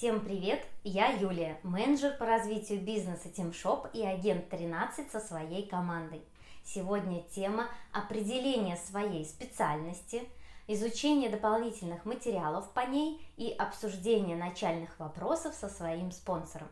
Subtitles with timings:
[0.00, 0.64] Всем привет!
[0.82, 6.22] Я Юлия, менеджер по развитию бизнеса TeamShop и агент 13 со своей командой.
[6.64, 10.22] Сегодня тема определения своей специальности,
[10.66, 16.68] изучение дополнительных материалов по ней и обсуждение начальных вопросов со своим спонсором.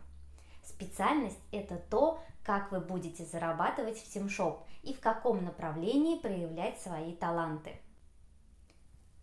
[0.65, 7.15] Специальность– это то, как вы будете зарабатывать в TeamShop и в каком направлении проявлять свои
[7.15, 7.79] таланты–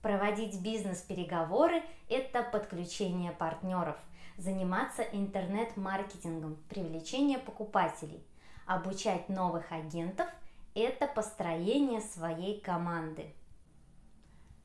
[0.06, 3.96] Проводить бизнес-переговоры– это подключение партнеров,
[4.38, 8.24] заниматься интернет-маркетингом, привлечение покупателей,
[8.68, 10.28] обучать новых агентов–
[10.76, 13.34] это построение своей команды.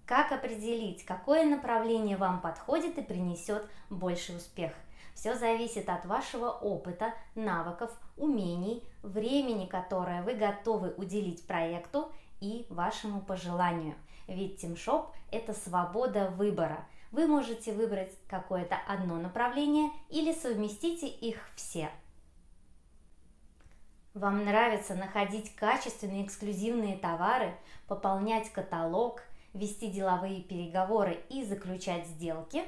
[0.05, 4.75] Как определить, какое направление вам подходит и принесет больше успех?
[5.15, 13.21] Все зависит от вашего опыта, навыков, умений, времени, которое вы готовы уделить проекту и вашему
[13.21, 13.95] пожеланию–
[14.31, 16.87] ведь TeamShop– это свобода выбора.
[17.11, 21.91] Вы можете выбрать какое-то одно направление или совместите их все.
[24.15, 27.57] Вам нравится находить качественные эксклюзивные товары,
[27.89, 32.65] пополнять каталог, вести деловые переговоры и заключать сделки?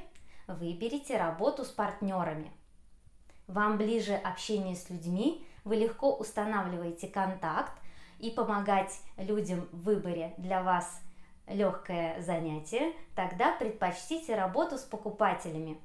[0.49, 2.51] Выберите работу с партнерами.
[3.47, 7.73] Вам ближе общение с людьми, вы легко устанавливаете контакт
[8.23, 11.03] и помогать людям в выборе для вас–
[11.47, 15.79] легкое занятие, тогда предпочтите работу с покупателями.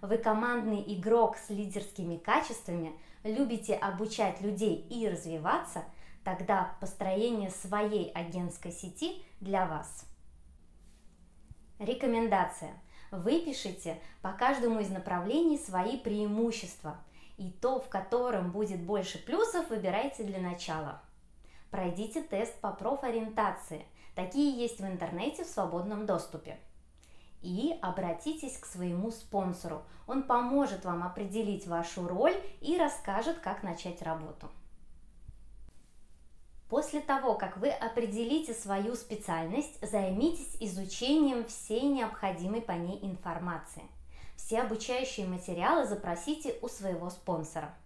[0.00, 5.84] Вы командный игрок с лидерскими качествами, любите обучать людей и развиваться,
[6.22, 10.06] тогда построение своей агентской сети для вас.
[11.78, 12.72] Рекомендация.
[13.10, 16.98] Выпишите по каждому из направлений свои преимущества,
[17.36, 21.00] и то, в котором будет больше плюсов, выбирайте для начала.
[21.74, 26.58] Пройдите тест по профориентации– Такие есть в интернете в свободном доступе.
[27.42, 29.82] И обратитесь к своему спонсору.
[30.06, 34.48] Он поможет вам определить вашу роль и расскажет, как начать работу.
[36.70, 43.82] После того, как вы определите свою специальность, займитесь изучением всей необходимой по ней информации.
[44.36, 47.74] Все обучающие материалы запросите у своего спонсора–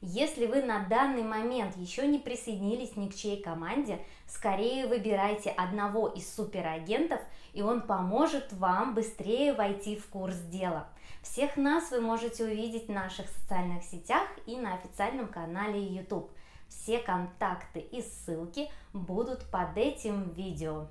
[0.00, 6.08] если вы на данный момент еще не присоединились ни к чьей команде, скорее выбирайте одного
[6.08, 7.20] из суперагентов,
[7.52, 10.88] и он поможет вам быстрее войти в курс дела.
[11.22, 16.30] Всех нас вы можете увидеть в наших социальных сетях и на официальном канале YouTube.
[16.68, 20.86] Все контакты и ссылки будут под этим видео.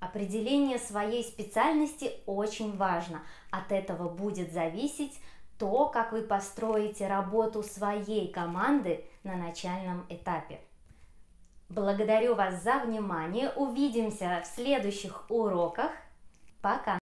[0.00, 3.22] Определение своей специальности очень важно.
[3.50, 5.18] От этого будет зависеть
[5.58, 10.60] то, как вы построите работу своей команды на начальном этапе.
[11.68, 13.50] Благодарю вас за внимание.
[13.56, 15.90] Увидимся в следующих уроках.
[16.62, 16.94] Пока!